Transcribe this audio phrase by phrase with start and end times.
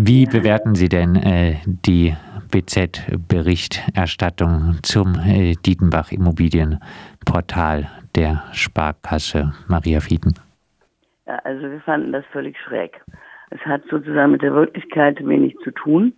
[0.00, 2.14] Wie bewerten Sie denn äh, die
[2.52, 10.38] BZ-Berichterstattung zum äh, Dietenbach Immobilienportal der Sparkasse Maria Fieden?
[11.26, 13.04] Ja, also wir fanden das völlig schräg.
[13.50, 16.12] Es hat sozusagen mit der Wirklichkeit wenig zu tun.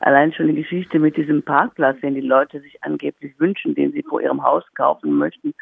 [0.00, 4.02] Allein schon die Geschichte mit diesem Parkplatz, den die Leute sich angeblich wünschen, den sie
[4.02, 5.54] vor ihrem Haus kaufen möchten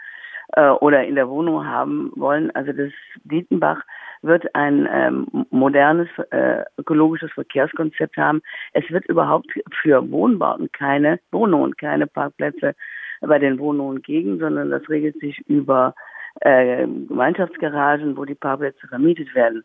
[0.56, 2.50] äh, oder in der Wohnung haben wollen.
[2.50, 2.90] Also das
[3.22, 3.84] Dietenbach
[4.22, 8.42] wird ein ähm, modernes äh, ökologisches Verkehrskonzept haben.
[8.72, 9.50] Es wird überhaupt
[9.80, 12.74] für Wohnbauten keine Wohnungen, keine Parkplätze
[13.20, 15.94] bei den Wohnungen geben, sondern das regelt sich über
[16.40, 19.64] äh, Gemeinschaftsgaragen, wo die Parkplätze vermietet werden.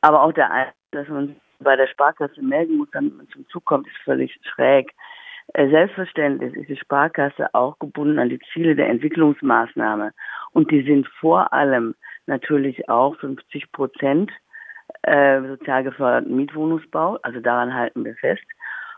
[0.00, 3.64] Aber auch der Einzelne, dass man bei der Sparkasse melden muss, damit man zum Zug
[3.64, 4.92] kommt, ist völlig schräg.
[5.52, 10.12] Äh, selbstverständlich ist die Sparkasse auch gebunden an die Ziele der Entwicklungsmaßnahme.
[10.52, 11.94] Und die sind vor allem
[12.26, 14.30] natürlich auch 50 Prozent
[15.02, 17.18] äh, sozial geförderten Mietwohnungsbau.
[17.22, 18.44] Also daran halten wir fest.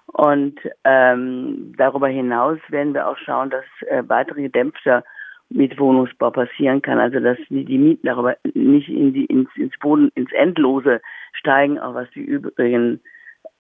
[0.07, 5.05] Und ähm, darüber hinaus werden wir auch schauen, dass äh, weitere gedämpfter
[5.49, 6.99] Mietwohnungsbau passieren kann.
[6.99, 11.01] Also dass die, die Mieten darüber nicht in die, ins, ins Boden, ins Endlose
[11.33, 13.01] steigen, auch was die übrigen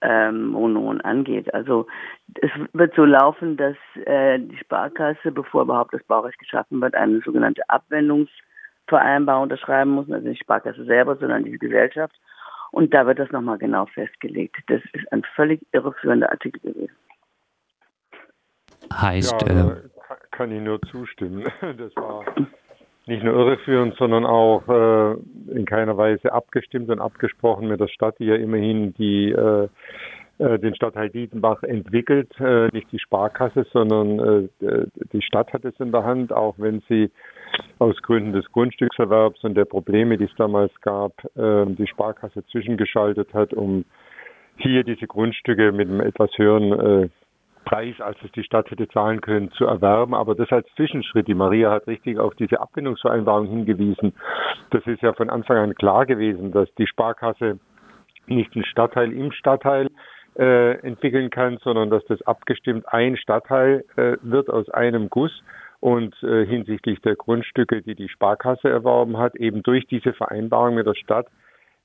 [0.02, 1.52] ähm, Wohnungen angeht.
[1.54, 1.86] Also
[2.40, 7.20] es wird so laufen, dass äh, die Sparkasse, bevor überhaupt das Baurecht geschaffen wird, eine
[7.20, 7.62] sogenannte
[8.86, 12.14] Abwendungsvereinbarung unterschreiben muss, also nicht die Sparkasse selber, sondern die Gesellschaft.
[12.72, 14.56] Und da wird das nochmal genau festgelegt.
[14.66, 16.94] Das ist ein völlig irreführender Artikel gewesen.
[18.92, 19.76] Heißt, ja, äh,
[20.30, 21.44] kann ich nur zustimmen.
[21.78, 22.24] Das war
[23.06, 25.12] nicht nur irreführend, sondern auch äh,
[25.52, 29.68] in keiner Weise abgestimmt und abgesprochen mit der Stadt, die ja immerhin die äh,
[30.38, 35.78] äh, den Stadtteil Dietenbach entwickelt, äh, nicht die Sparkasse, sondern äh, die Stadt hat es
[35.78, 37.10] in der Hand, auch wenn sie
[37.78, 43.32] aus Gründen des Grundstückserwerbs und der Probleme, die es damals gab, äh, die Sparkasse zwischengeschaltet
[43.34, 43.84] hat, um
[44.56, 47.08] hier diese Grundstücke mit einem etwas höheren äh,
[47.66, 50.14] Preis, als es die Stadt hätte zahlen können, zu erwerben.
[50.14, 51.26] Aber das als Zwischenschritt.
[51.28, 54.14] Die Maria hat richtig auf diese Abbindungsvereinbarung hingewiesen.
[54.70, 57.58] Das ist ja von Anfang an klar gewesen, dass die Sparkasse
[58.26, 59.90] nicht einen Stadtteil im Stadtteil
[60.38, 65.42] äh, entwickeln kann, sondern dass das abgestimmt ein Stadtteil äh, wird aus einem Guss
[65.86, 70.84] und äh, hinsichtlich der Grundstücke, die die Sparkasse erworben hat, eben durch diese Vereinbarung mit
[70.84, 71.28] der Stadt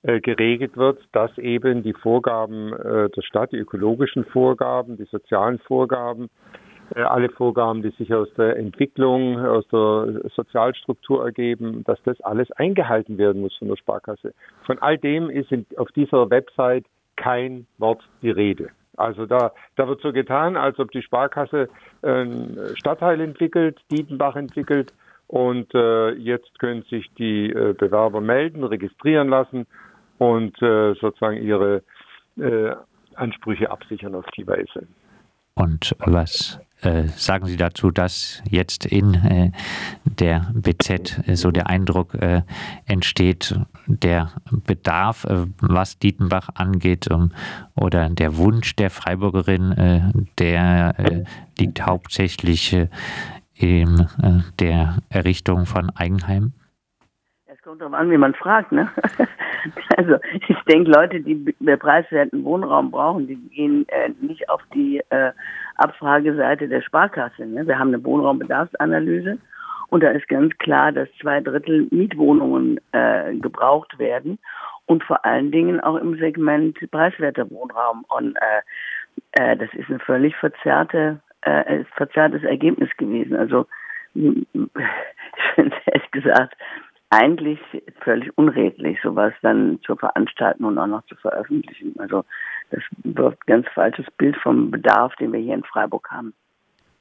[0.01, 5.59] äh, geregelt wird, dass eben die Vorgaben äh, der Stadt, die ökologischen Vorgaben, die sozialen
[5.59, 6.31] Vorgaben,
[6.95, 12.51] äh, alle Vorgaben, die sich aus der Entwicklung, aus der Sozialstruktur ergeben, dass das alles
[12.53, 14.33] eingehalten werden muss von der Sparkasse.
[14.65, 16.85] Von all dem ist auf dieser Website
[17.17, 18.69] kein Wort die Rede.
[19.01, 21.69] Also da, da wird so getan, als ob die Sparkasse
[22.01, 24.93] einen Stadtteil entwickelt, Dietenbach entwickelt
[25.27, 29.65] und äh, jetzt können sich die äh, Bewerber melden, registrieren lassen
[30.17, 31.83] und äh, sozusagen ihre
[32.37, 32.75] äh,
[33.15, 34.87] Ansprüche absichern auf die Weise.
[35.53, 39.51] Und was äh, sagen Sie dazu, dass jetzt in äh,
[40.03, 42.41] der BZ so der Eindruck äh,
[42.85, 47.31] entsteht, der Bedarf, äh, was Dietenbach angeht, um,
[47.75, 51.23] oder der Wunsch der Freiburgerin, äh, der äh,
[51.59, 52.75] liegt hauptsächlich
[53.53, 54.07] in
[54.59, 56.53] der Errichtung von Eigenheimen?
[57.71, 58.71] Es kommt darauf an, wie man fragt.
[58.73, 58.89] Ne?
[59.95, 60.15] Also
[60.47, 61.35] ich denke, Leute, die
[61.77, 65.31] preiswerten Wohnraum brauchen, die gehen äh, nicht auf die äh,
[65.75, 67.45] Abfrageseite der Sparkasse.
[67.45, 67.67] Ne?
[67.67, 69.37] Wir haben eine Wohnraumbedarfsanalyse
[69.89, 74.39] und da ist ganz klar, dass zwei Drittel Mietwohnungen äh, gebraucht werden
[74.87, 78.03] und vor allen Dingen auch im Segment preiswerter Wohnraum.
[78.09, 78.61] Und äh,
[79.33, 83.35] äh, das ist ein völlig verzerrte, äh, verzerrtes Ergebnis gewesen.
[83.35, 83.67] Also
[84.15, 84.47] ich
[85.55, 86.55] finde ehrlich gesagt,
[87.11, 87.59] eigentlich
[88.03, 91.93] völlig unredlich, sowas dann zu veranstalten und auch noch zu veröffentlichen.
[91.99, 92.23] Also
[92.71, 96.33] das wirft ganz falsches Bild vom Bedarf, den wir hier in Freiburg haben.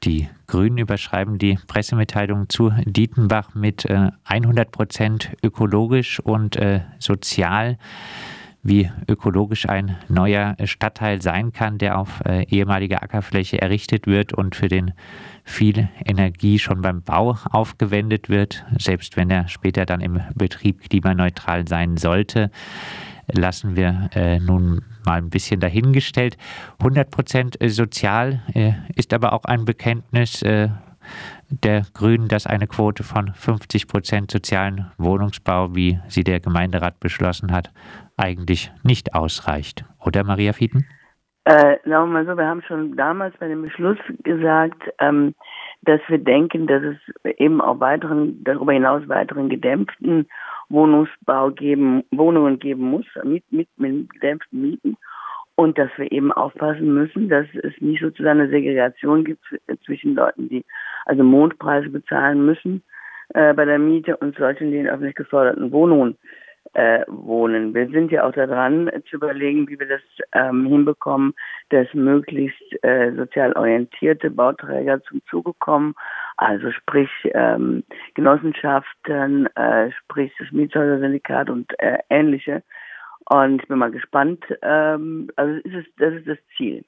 [0.03, 7.79] Die Grünen überschreiben die Pressemitteilung zu Dietenbach mit äh, 100 Prozent ökologisch und äh, sozial
[8.63, 14.55] wie ökologisch ein neuer Stadtteil sein kann, der auf äh, ehemaliger Ackerfläche errichtet wird und
[14.55, 14.93] für den
[15.45, 21.67] viel Energie schon beim Bau aufgewendet wird, selbst wenn er später dann im Betrieb klimaneutral
[21.67, 22.51] sein sollte
[23.33, 26.37] lassen wir äh, nun mal ein bisschen dahingestellt.
[26.79, 30.69] 100 Prozent sozial äh, ist aber auch ein Bekenntnis äh,
[31.51, 37.53] der Grünen, dass eine Quote von 50 Prozent sozialen Wohnungsbau, wie sie der Gemeinderat beschlossen
[37.53, 37.71] hat,
[38.17, 39.85] eigentlich nicht ausreicht.
[40.05, 40.87] Oder Maria Fieden?
[41.45, 45.35] Äh, sagen wir mal so, wir haben schon damals bei dem Beschluss gesagt, ähm,
[45.83, 50.29] dass wir denken, dass es eben auch weiteren, darüber hinaus weiteren gedämpften
[50.69, 54.97] Wohnungsbau geben, Wohnungen geben muss, mit, mit, mit gedämpften Mieten
[55.57, 59.45] und dass wir eben aufpassen müssen, dass es nicht sozusagen eine Segregation gibt
[59.85, 60.65] zwischen Leuten, die
[61.07, 62.83] also Mondpreise bezahlen müssen
[63.35, 66.17] äh, bei der Miete und solchen, die in öffentlich geförderten Wohnungen
[66.75, 67.75] äh, wohnen.
[67.75, 70.03] Wir sind ja auch daran zu überlegen, wie wir das
[70.33, 71.35] ähm, hinbekommen,
[71.71, 75.95] dass möglichst äh, sozial orientierte Bauträger zum Zuge kommen.
[76.37, 77.83] Also sprich ähm,
[78.15, 82.63] Genossenschaften, äh, sprich das Mietshäuser-Syndikat und äh, ähnliche.
[83.31, 84.45] Und ich bin mal gespannt.
[84.63, 86.85] Ähm, also ist es, das ist das Ziel.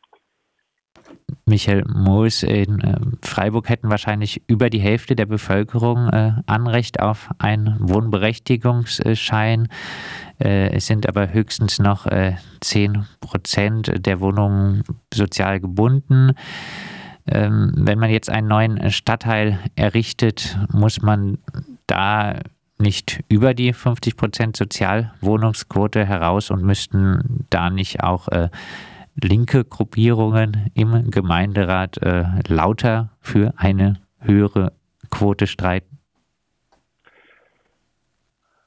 [1.46, 7.30] Michael Moos in äh, Freiburg hätten wahrscheinlich über die Hälfte der Bevölkerung äh, Anrecht auf
[7.38, 9.68] einen Wohnberechtigungsschein.
[10.42, 14.82] Äh, es sind aber höchstens noch äh, 10 Prozent der Wohnungen
[15.14, 16.32] sozial gebunden.
[17.26, 21.38] Ähm, wenn man jetzt einen neuen Stadtteil errichtet, muss man
[21.86, 22.40] da
[22.82, 28.48] nicht über die 50 Prozent Sozialwohnungsquote heraus und müssten da nicht auch äh,
[29.20, 34.72] linke Gruppierungen im Gemeinderat äh, lauter für eine höhere
[35.10, 35.98] Quote streiten?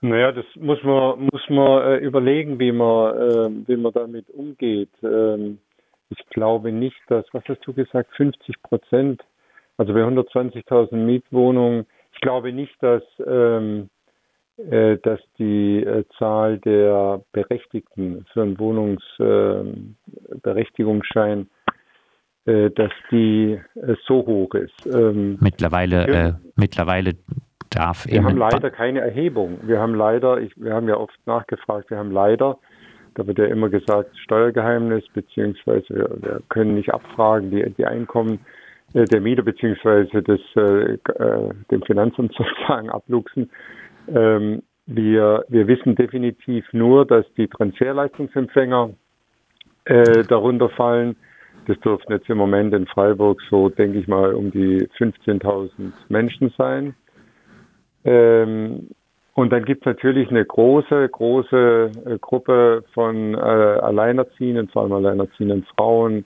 [0.02, 4.92] Naja, das muss man, muss man äh, überlegen, wie man, äh, wie man damit umgeht.
[5.02, 5.58] Ähm,
[6.10, 9.24] ich glaube nicht, dass, was hast du gesagt, 50 Prozent,
[9.78, 13.95] also bei 120.000 Mietwohnungen, ich glaube nicht, dass ähm, äh,
[14.58, 21.50] dass die äh, Zahl der Berechtigten für einen Wohnungsberechtigungsschein,
[22.46, 23.60] äh, dass die
[24.08, 24.86] so hoch ist.
[24.86, 27.16] Ähm, mittlerweile, äh, mittlerweile
[27.70, 29.60] darf Wir haben leider keine Erhebung.
[29.64, 32.58] Wir haben leider, ich, wir haben ja oft nachgefragt, wir haben leider,
[33.16, 38.40] da wird ja immer gesagt, Steuergeheimnis, beziehungsweise wir, wir können nicht abfragen, die, die Einkommen
[38.94, 40.98] der Mieter beziehungsweise des, äh,
[41.72, 43.50] dem Finanzamt sozusagen abluchsen.
[44.14, 48.92] Ähm, wir, wir wissen definitiv nur, dass die Transferleistungsempfänger
[49.86, 51.16] äh, darunter fallen.
[51.68, 55.70] Das dürften jetzt im Moment in Freiburg so, denke ich mal, um die 15.000
[56.10, 56.96] Menschen sein.
[58.04, 58.90] Ähm,
[59.34, 64.94] und dann gibt es natürlich eine große, große äh, Gruppe von äh, Alleinerziehenden, vor allem
[64.94, 66.24] alleinerziehenden Frauen,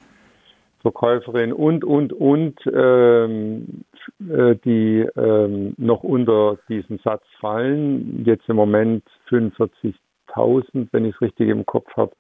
[0.82, 3.84] Verkäuferin und, und, und, ähm,
[4.20, 8.24] äh, die ähm, noch unter diesen Satz fallen.
[8.26, 12.14] Jetzt im Moment 45.000, wenn ich es richtig im Kopf habe.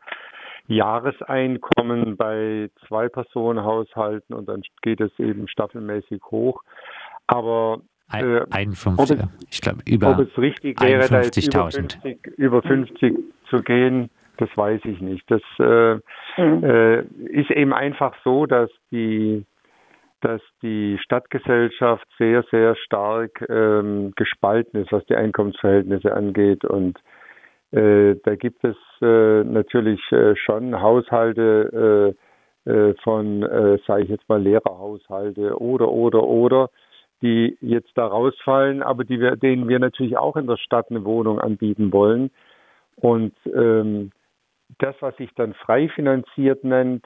[0.67, 6.61] Jahreseinkommen bei zwei Personen Haushalten und dann geht es eben staffelmäßig hoch.
[7.25, 7.81] Aber
[8.11, 9.19] äh, 51,
[9.49, 13.17] ich glaube, über ob es richtig wäre, da jetzt über 50, über 50
[13.49, 14.09] zu gehen,
[14.39, 15.29] das weiß ich nicht.
[15.29, 15.95] Das äh,
[16.41, 16.63] mhm.
[16.63, 17.01] äh,
[17.31, 19.45] ist eben einfach so, dass die
[20.21, 26.65] dass die Stadtgesellschaft sehr, sehr stark ähm, gespalten ist, was die Einkommensverhältnisse angeht.
[26.65, 26.99] Und
[27.71, 32.15] äh, da gibt es äh, natürlich äh, schon Haushalte
[32.65, 36.69] äh, äh, von, äh, sage ich jetzt mal, Lehrerhaushalte oder, oder, oder,
[37.21, 41.05] die jetzt da rausfallen, aber die wir, denen wir natürlich auch in der Stadt eine
[41.05, 42.31] Wohnung anbieten wollen.
[42.97, 44.11] Und ähm,
[44.77, 47.05] das, was sich dann frei finanziert nennt,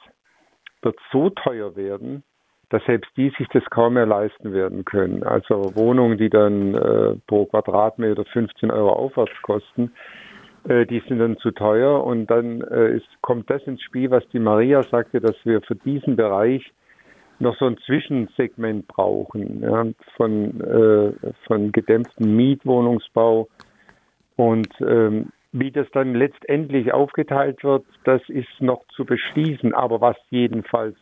[0.81, 2.23] wird so teuer werden,
[2.69, 5.23] dass selbst die sich das kaum mehr leisten werden können.
[5.23, 9.93] Also Wohnungen, die dann äh, pro Quadratmeter 15 Euro aufwärts kosten,
[10.67, 14.27] äh, die sind dann zu teuer und dann äh, ist, kommt das ins Spiel, was
[14.29, 16.73] die Maria sagte, dass wir für diesen Bereich
[17.39, 19.85] noch so ein Zwischensegment brauchen ja,
[20.15, 21.13] von, äh,
[21.47, 23.47] von gedämpftem Mietwohnungsbau
[24.35, 29.73] und ähm, wie das dann letztendlich aufgeteilt wird, das ist noch zu beschließen.
[29.73, 30.97] Aber was jedenfalls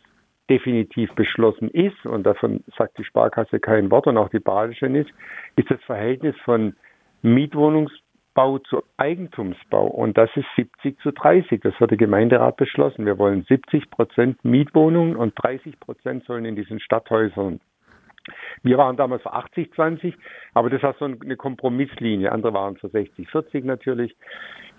[0.48, 5.12] definitiv beschlossen ist, und davon sagt die Sparkasse kein Wort und auch die Badische nicht,
[5.56, 6.76] ist das Verhältnis von
[7.22, 9.86] Mietwohnungsbau zu Eigentumsbau.
[9.86, 11.62] Und das ist 70 zu 30.
[11.62, 13.06] Das hat der Gemeinderat beschlossen.
[13.06, 17.60] Wir wollen 70 Prozent Mietwohnungen und 30 Prozent sollen in diesen Stadthäusern
[18.62, 20.14] wir waren damals für 80, 20,
[20.54, 22.32] aber das war so eine Kompromisslinie.
[22.32, 24.16] Andere waren für 60, 40 natürlich.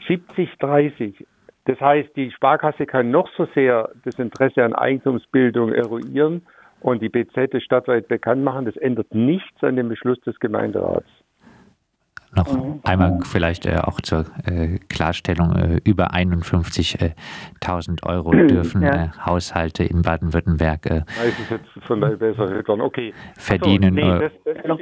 [0.07, 1.25] 70, 30.
[1.65, 6.45] Das heißt, die Sparkasse kann noch so sehr das Interesse an Eigentumsbildung eruieren
[6.81, 8.65] und die BZ stadtweit bekannt machen.
[8.65, 11.07] Das ändert nichts an dem Beschluss des Gemeinderats
[12.35, 12.79] noch mhm.
[12.83, 19.05] einmal vielleicht äh, auch zur äh, Klarstellung, äh, über 51.000 Euro dürfen ja.
[19.05, 21.01] Äh, Haushalte in Baden-Württemberg äh,
[22.81, 23.13] okay.
[23.37, 24.31] verdienen, so, nee, das,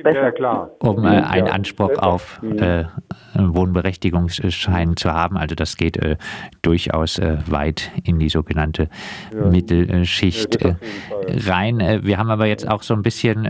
[0.03, 0.71] das ja klar.
[0.79, 2.87] um äh, einen Anspruch auf einen
[3.33, 5.37] Wohnberechtigungsschein zu haben.
[5.37, 5.99] Also das geht
[6.61, 8.89] durchaus weit in die sogenannte
[9.33, 9.45] ja.
[9.45, 10.57] Mittelschicht
[11.47, 11.79] rein.
[12.03, 13.45] wir haben aber jetzt auch so ein bisschen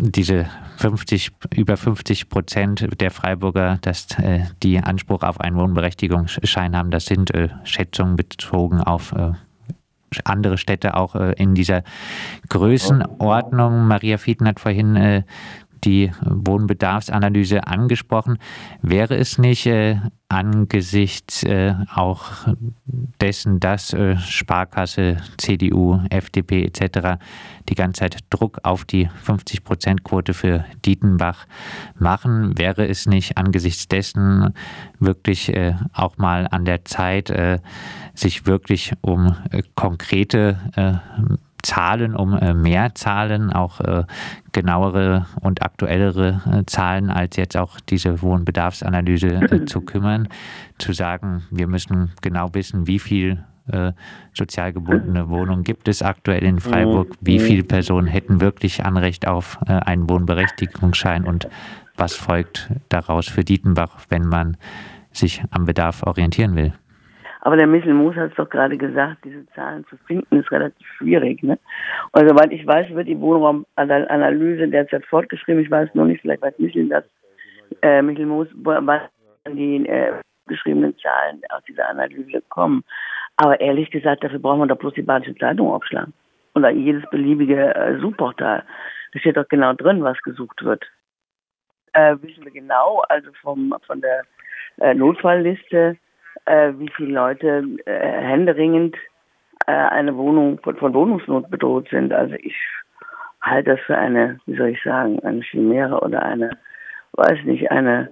[0.00, 0.46] diese
[0.78, 6.90] 50, über 50 Prozent der Freiburger, dass äh, die Anspruch auf einen Wohnberechtigungsschein haben.
[6.90, 9.32] Das sind äh, Schätzungen bezogen auf äh,
[10.24, 11.82] andere Städte auch äh, in dieser
[12.48, 13.86] Größenordnung.
[13.86, 15.22] Maria Fieden hat vorhin äh,
[15.84, 18.38] die Wohnbedarfsanalyse angesprochen.
[18.82, 19.96] Wäre es nicht äh,
[20.28, 22.46] angesichts äh, auch
[22.86, 27.18] dessen, dass äh, Sparkasse, CDU, FDP etc.
[27.68, 31.46] die ganze Zeit Druck auf die 50-Prozent-Quote für Dietenbach
[31.98, 34.52] machen, wäre es nicht angesichts dessen
[34.98, 37.58] wirklich äh, auch mal an der Zeit, äh,
[38.14, 40.58] sich wirklich um äh, konkrete
[41.68, 44.04] Zahlen, um äh, mehr Zahlen, auch äh,
[44.52, 50.28] genauere und aktuellere äh, Zahlen als jetzt auch diese Wohnbedarfsanalyse zu kümmern,
[50.78, 53.44] zu sagen, wir müssen genau wissen, wie viel
[54.32, 59.58] sozial gebundene Wohnungen gibt es aktuell in Freiburg, wie viele Personen hätten wirklich Anrecht auf
[59.66, 61.50] einen Wohnberechtigungsschein und
[61.94, 64.56] was folgt daraus für Dietenbach, wenn man
[65.12, 66.72] sich am Bedarf orientieren will.
[67.40, 70.86] Aber der Michel Moos hat es doch gerade gesagt, diese Zahlen zu finden ist relativ
[70.96, 71.42] schwierig.
[71.42, 71.58] Ne?
[72.12, 75.62] Und soweit ich weiß, wird die Wohnraumanalyse derzeit fortgeschrieben.
[75.62, 77.04] Ich weiß nur nicht, vielleicht weiß Michel das.
[77.82, 79.02] Äh, Michel Moos, was
[79.48, 80.12] die äh,
[80.48, 82.82] geschriebenen Zahlen aus dieser Analyse kommen.
[83.36, 86.12] Aber ehrlich gesagt, dafür brauchen wir doch bloß die Badische Zeitung aufschlagen.
[86.54, 88.64] Oder jedes beliebige äh, Suchportal.
[89.12, 90.84] Da steht doch genau drin, was gesucht wird.
[91.92, 94.24] Äh, wissen wir genau, also vom, von der
[94.80, 95.96] äh, Notfallliste,
[96.48, 98.96] äh, wie viele Leute äh, händeringend
[99.66, 102.12] äh, eine Wohnung von, von Wohnungsnot bedroht sind.
[102.12, 102.56] Also ich
[103.42, 106.50] halte das für eine, wie soll ich sagen, eine Chimäre oder eine,
[107.12, 108.10] weiß nicht, eine,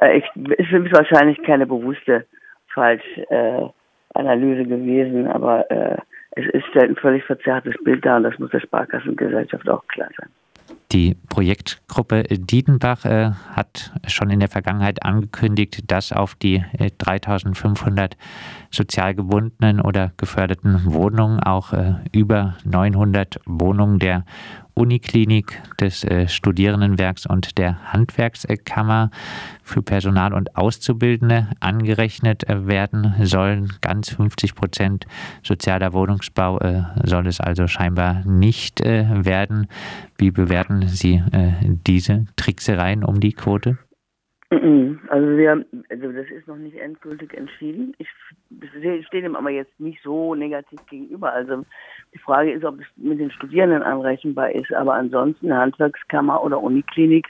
[0.00, 0.24] äh, ich,
[0.58, 2.26] es ist wahrscheinlich keine bewusste
[2.72, 5.98] Falschanalyse äh, gewesen, aber äh,
[6.32, 10.30] es ist ein völlig verzerrtes Bild da und das muss der Sparkassengesellschaft auch klar sein.
[10.92, 18.18] Die Projektgruppe Dietenbach äh, hat schon in der Vergangenheit angekündigt, dass auf die äh, 3500
[18.70, 24.26] sozial gebundenen oder geförderten Wohnungen auch äh, über 900 Wohnungen der
[24.74, 29.10] Uniklinik, des äh, Studierendenwerks und der Handwerkskammer
[29.62, 33.72] für Personal und Auszubildende angerechnet äh, werden sollen.
[33.80, 35.06] Ganz 50 Prozent
[35.42, 39.68] sozialer Wohnungsbau äh, soll es also scheinbar nicht äh, werden.
[40.18, 41.52] Wie bewerten Sie äh,
[41.86, 43.78] diese Tricksereien um die Quote?
[45.08, 47.94] Also wir, also das ist noch nicht endgültig entschieden.
[47.96, 48.08] Ich
[49.06, 51.32] stehe dem aber jetzt nicht so negativ gegenüber.
[51.32, 51.64] Also
[52.14, 54.72] die Frage ist, ob es mit den Studierenden anrechenbar ist.
[54.74, 57.26] Aber ansonsten Handwerkskammer oder Uniklinik,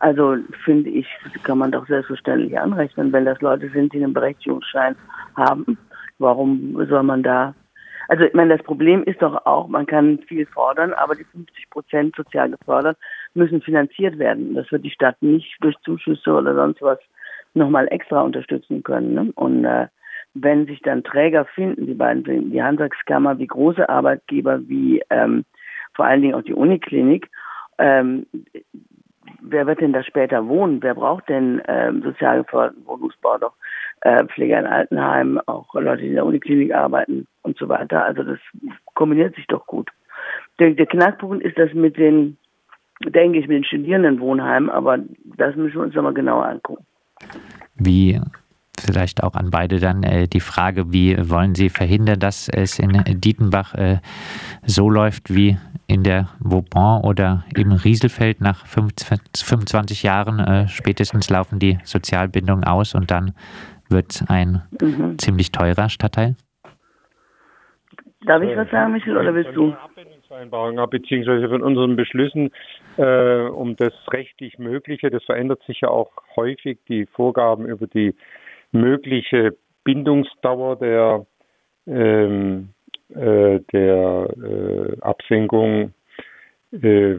[0.00, 1.06] also finde ich,
[1.44, 4.96] kann man doch selbstverständlich anrechnen, wenn das Leute sind, die einen Berechtigungsschein
[5.36, 5.78] haben.
[6.18, 7.54] Warum soll man da
[8.08, 11.70] also ich meine, das Problem ist doch auch, man kann viel fordern, aber die 50
[11.70, 12.98] Prozent sozial gefördert
[13.34, 14.54] müssen finanziert werden.
[14.54, 16.98] Das wird die Stadt nicht durch Zuschüsse oder sonst was
[17.54, 19.14] nochmal extra unterstützen können.
[19.14, 19.32] Ne?
[19.34, 19.88] Und äh,
[20.34, 25.44] wenn sich dann Träger finden, die beiden, die Handwerkskammer, wie große Arbeitgeber, wie ähm,
[25.94, 27.30] vor allen Dingen auch die Uniklinik,
[27.78, 28.26] ähm,
[29.40, 30.82] wer wird denn da später wohnen?
[30.82, 33.38] Wer braucht denn ähm, sozial geförderten Wohnungsbau?
[33.38, 33.54] Doch
[34.00, 38.04] äh, Pfleger in Altenheimen, auch Leute, die in der Uniklinik arbeiten und so weiter.
[38.04, 38.38] Also das
[38.94, 39.90] kombiniert sich doch gut.
[40.58, 42.36] Der, der Knackpunkt ist das mit den,
[43.04, 44.98] denke ich, mit den Studierendenwohnheimen, aber
[45.36, 46.84] das müssen wir uns nochmal genauer angucken.
[47.76, 48.20] Wie
[48.84, 52.92] vielleicht auch an beide dann äh, die Frage, wie wollen Sie verhindern, dass es in
[53.20, 53.98] Dietenbach äh,
[54.64, 61.58] so läuft wie in der Vauban oder im Rieselfeld nach 25 Jahren äh, spätestens laufen
[61.58, 63.34] die Sozialbindungen aus und dann
[63.88, 65.18] wird ein mhm.
[65.18, 66.36] ziemlich teurer Stadtteil?
[68.26, 69.74] Darf ich was sagen, Michel, oder willst du?
[70.34, 72.50] Vereinbarung ab, beziehungsweise von unseren Beschlüssen
[72.96, 75.10] äh, um das rechtlich Mögliche.
[75.10, 78.14] Das verändert sich ja auch häufig, die Vorgaben über die
[78.74, 81.26] mögliche Bindungsdauer der,
[81.86, 82.70] ähm,
[83.10, 85.94] äh, der äh, Absenkung,
[86.72, 87.16] äh,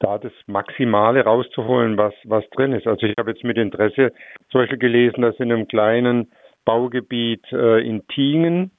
[0.00, 2.86] da das Maximale rauszuholen, was, was drin ist.
[2.86, 4.12] Also ich habe jetzt mit Interesse
[4.50, 6.30] zum Beispiel gelesen, dass in einem kleinen
[6.64, 8.70] Baugebiet äh, in Tingen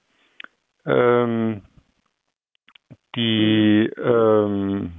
[0.86, 1.62] ähm,
[3.15, 4.92] die, ähm,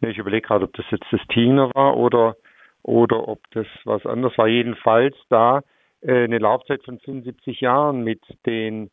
[0.00, 2.36] ich überlege gerade, ob das jetzt das Tinger war oder,
[2.82, 4.48] oder ob das was anderes war.
[4.48, 5.62] Jedenfalls da
[6.06, 8.90] eine Laufzeit von 75 Jahren mit den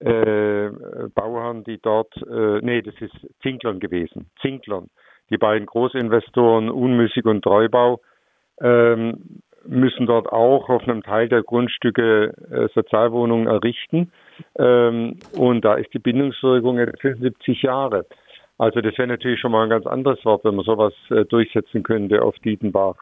[0.00, 0.70] äh,
[1.14, 4.88] Bauern, die dort, äh, nee, das ist Zinklern gewesen, Zinklern.
[5.30, 8.00] Die beiden Großinvestoren Unmüßig und Treubau
[8.60, 14.12] ähm, müssen dort auch auf einem Teil der Grundstücke äh, Sozialwohnungen errichten.
[14.58, 18.06] Ähm, und da ist die Bindungswirkung jetzt 75 Jahre.
[18.58, 21.82] Also das wäre natürlich schon mal ein ganz anderes Wort, wenn man sowas äh, durchsetzen
[21.82, 22.96] könnte auf Dietenbach.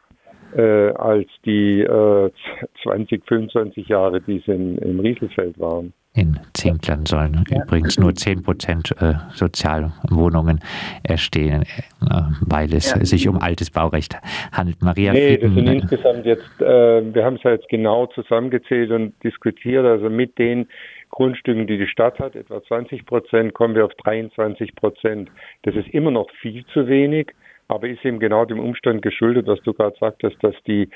[0.55, 2.31] Äh, als die äh,
[2.83, 5.93] 20, 25 Jahre, die es in, in Rieselfeld waren.
[6.13, 7.63] In Zinklern sollen ja.
[7.63, 10.59] übrigens nur 10 Prozent äh, Sozialwohnungen
[11.03, 13.05] erstehen, äh, weil es ja.
[13.05, 14.17] sich um altes Baurecht
[14.51, 14.81] handelt.
[14.81, 18.91] Maria Nee, Fieden, das sind insgesamt jetzt, äh, wir haben es ja jetzt genau zusammengezählt
[18.91, 20.67] und diskutiert, also mit den
[21.11, 25.29] Grundstücken, die die Stadt hat, etwa 20 Prozent, kommen wir auf 23 Prozent.
[25.63, 27.31] Das ist immer noch viel zu wenig
[27.71, 30.89] aber ist eben genau dem Umstand geschuldet, was du gerade sagtest, dass die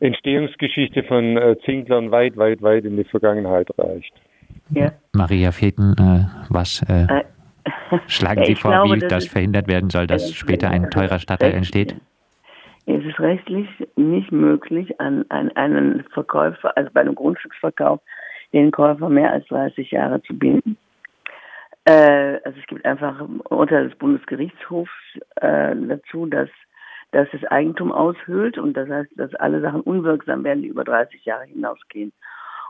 [0.00, 4.12] Entstehungsgeschichte von äh, Zinklern weit, weit, weit in die Vergangenheit reicht.
[4.70, 4.92] Ja.
[5.12, 7.24] Maria Feten, äh, was äh, äh
[8.06, 11.52] schlagen Sie vor, glaube, wie das, das verhindert werden soll, dass später ein teurer Stadtteil
[11.52, 11.96] entsteht?
[12.86, 18.00] Es ist rechtlich nicht möglich, an, an einen Verkäufer, also bei einem Grundstücksverkauf,
[18.52, 20.76] den Käufer mehr als 30 Jahre zu binden.
[21.86, 24.90] Äh, also es gibt einfach unter des Bundesgerichtshofs
[25.36, 26.48] äh, dazu, dass,
[27.12, 31.24] dass das Eigentum aushöhlt und das heißt, dass alle Sachen unwirksam werden, die über 30
[31.24, 32.12] Jahre hinausgehen.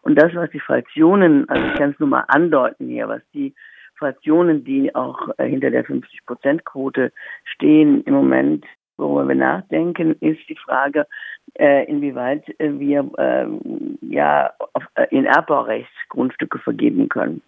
[0.02, 3.54] Und das, was die Fraktionen, also ich kann es nur mal andeuten hier, was die
[3.99, 7.11] Fraktionen, die auch äh, hinter der 50-Prozent-Quote
[7.44, 8.66] stehen, im Moment,
[8.99, 11.06] worüber wir nachdenken, ist die Frage,
[11.54, 13.46] äh, inwieweit wir äh,
[14.02, 14.52] ja
[15.11, 17.40] in Erbbaurecht Grundstücke vergeben können.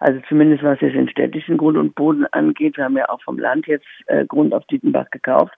[0.00, 2.76] Also zumindest was jetzt den städtischen Grund und Boden angeht.
[2.76, 5.54] Wir haben ja auch vom Land jetzt äh, Grund auf Dietenbach gekauft.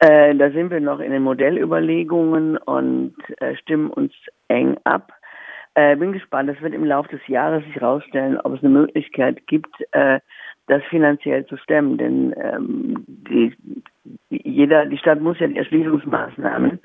[0.00, 4.12] Äh, da sind wir noch in den Modellüberlegungen und äh, stimmen uns
[4.48, 5.12] eng ab.
[5.74, 6.48] Äh, bin gespannt.
[6.48, 10.18] Das wird im Laufe des Jahres sich herausstellen, ob es eine Möglichkeit gibt, äh,
[10.66, 11.96] das finanziell zu stemmen.
[11.96, 13.54] Denn ähm, die,
[14.30, 16.80] jeder, die Stadt muss ja die Erschließungsmaßnahmen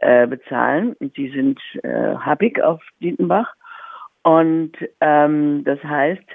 [0.00, 0.94] äh, bezahlen.
[1.00, 3.54] Die sind äh, happig auf Dietenbach.
[4.28, 6.28] Und ähm, das heißt,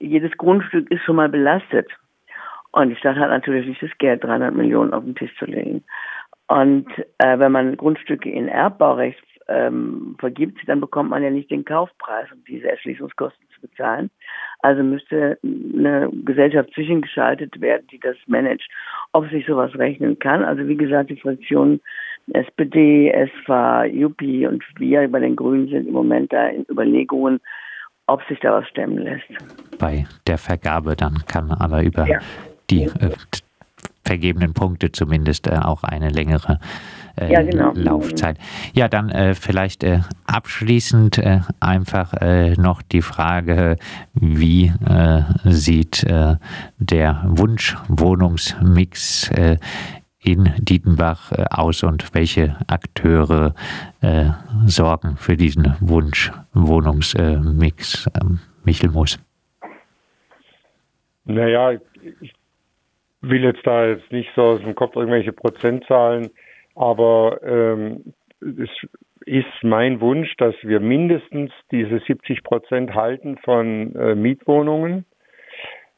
[0.00, 1.88] jedes Grundstück ist schon mal belastet.
[2.72, 5.84] Und die Stadt hat natürlich nicht das Geld, 300 Millionen auf den Tisch zu legen.
[6.48, 6.88] Und
[7.18, 12.26] äh, wenn man Grundstücke in Erbbaurecht ähm, vergibt, dann bekommt man ja nicht den Kaufpreis,
[12.32, 14.10] um diese Erschließungskosten zu bezahlen.
[14.62, 18.68] Also müsste eine Gesellschaft zwischengeschaltet werden, die das managt.
[19.12, 21.80] Ob sich sowas rechnen kann, also wie gesagt, die Fraktion
[22.32, 23.12] SPD,
[23.44, 27.40] SVA, UPI und wir bei den Grünen sind im Moment da in Überlegungen,
[28.06, 29.26] ob sich da was stemmen lässt.
[29.78, 32.20] Bei der Vergabe dann kann aber über ja.
[32.70, 33.10] die äh,
[34.04, 36.60] vergebenen Punkte zumindest äh, auch eine längere
[37.18, 37.72] äh, ja, genau.
[37.74, 38.38] Laufzeit.
[38.74, 43.76] Ja, dann äh, vielleicht äh, abschließend äh, einfach äh, noch die Frage,
[44.14, 44.72] wie
[45.44, 46.06] sieht
[46.78, 49.30] der Wunschwohnungsmix
[50.26, 53.54] in Dietenbach äh, aus und welche Akteure
[54.02, 54.30] äh,
[54.66, 59.18] sorgen für diesen Wunsch Wohnungsmix, ähm, Michel Moos?
[61.24, 61.72] Naja,
[62.20, 62.32] ich
[63.20, 66.30] will jetzt da jetzt nicht so aus dem Kopf irgendwelche Prozentzahlen,
[66.74, 68.70] aber ähm, es
[69.24, 75.04] ist mein Wunsch, dass wir mindestens diese 70 Prozent halten von äh, Mietwohnungen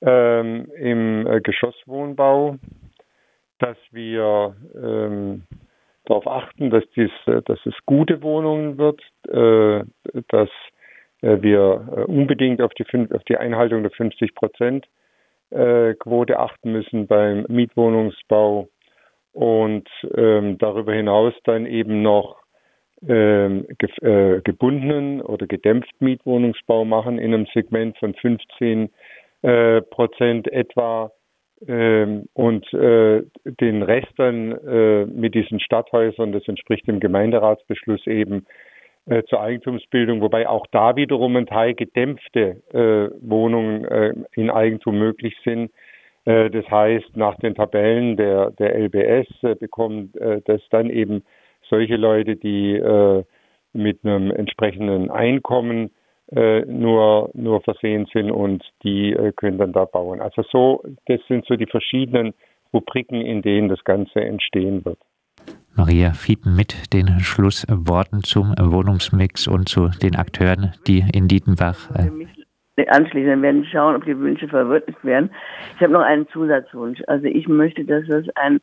[0.00, 2.56] ähm, im äh, Geschosswohnbau
[3.58, 5.44] dass wir ähm,
[6.04, 9.84] darauf achten, dass, dies, äh, dass es gute Wohnungen wird, äh,
[10.28, 10.48] dass
[11.22, 14.86] äh, wir äh, unbedingt auf die, auf die Einhaltung der 50 Prozent
[15.50, 18.68] äh, Quote achten müssen beim Mietwohnungsbau
[19.32, 22.42] und ähm, darüber hinaus dann eben noch
[23.06, 28.90] ähm, ge äh, gebundenen oder gedämpft Mietwohnungsbau machen in einem Segment von 15
[29.42, 31.12] äh, Prozent etwa
[31.66, 38.46] ähm, und äh, den Rest dann äh, mit diesen Stadthäusern, das entspricht dem Gemeinderatsbeschluss eben
[39.06, 44.98] äh, zur Eigentumsbildung, wobei auch da wiederum ein Teil gedämpfte äh, Wohnungen äh, in Eigentum
[44.98, 45.70] möglich sind.
[46.28, 51.22] Äh, das heißt, nach den Tabellen der, der LBS äh, bekommen äh, das dann eben
[51.68, 52.80] solche Leute, die
[53.74, 55.90] mit einem entsprechenden Einkommen
[56.34, 60.20] äh, nur, nur versehen sind und die äh, können dann da bauen.
[60.20, 62.34] Also so, das sind so die verschiedenen
[62.72, 64.98] Rubriken, in denen das Ganze entstehen wird.
[65.74, 72.10] Maria Fieten mit den Schlussworten zum Wohnungsmix und zu den Akteuren, die in Dietenbach äh
[72.86, 75.30] anschließend werden schauen, ob die Wünsche verwirklicht werden.
[75.74, 77.00] Ich habe noch einen Zusatzwunsch.
[77.08, 78.60] Also ich möchte, dass das ein,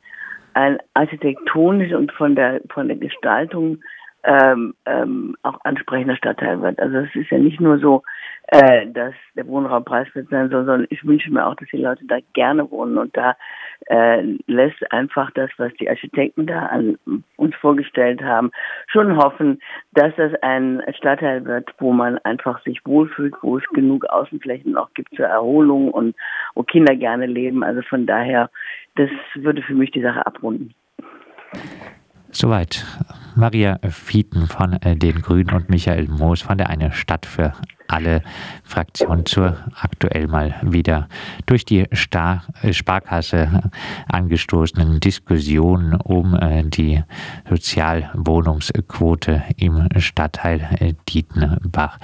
[0.54, 3.80] ein architektonisch und von der von der Gestaltung
[4.25, 6.79] ähm, ähm, auch ansprechender Stadtteil wird.
[6.79, 8.03] Also es ist ja nicht nur so,
[8.47, 12.05] äh, dass der Wohnraum preiswert sein soll, sondern ich wünsche mir auch, dass die Leute
[12.05, 13.35] da gerne wohnen und da
[13.88, 16.97] äh, lässt einfach das, was die Architekten da an
[17.38, 18.51] uns vorgestellt haben,
[18.88, 19.59] schon hoffen,
[19.93, 24.89] dass das ein Stadtteil wird, wo man einfach sich wohlfühlt, wo es genug Außenflächen auch
[24.93, 26.15] gibt zur Erholung und
[26.55, 27.63] wo Kinder gerne leben.
[27.63, 28.49] Also von daher,
[28.95, 30.73] das würde für mich die Sache abrunden.
[32.37, 32.85] Soweit
[33.35, 37.53] Maria Fieten von äh, den Grünen und Michael Moos von der Eine Stadt für
[37.87, 38.23] alle
[38.65, 41.07] Fraktionen zur aktuell mal wieder
[41.45, 43.71] durch die Star äh, Sparkasse
[44.09, 47.01] angestoßenen Diskussionen um äh, die
[47.49, 51.99] Sozialwohnungsquote im Stadtteil Dietenbach.